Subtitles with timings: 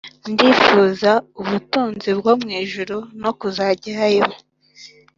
[0.31, 4.25] Ndifuza ubutunzi bwo mu ijuru no kuzagerayo